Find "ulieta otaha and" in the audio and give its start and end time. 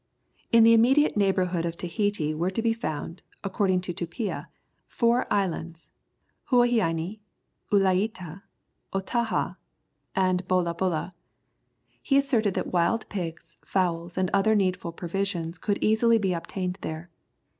7.71-10.47